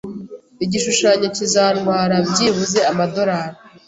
[0.63, 3.57] Igishushanyo kizatwara byibuze amadorari